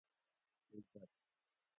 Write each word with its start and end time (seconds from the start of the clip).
عزت 0.73 1.05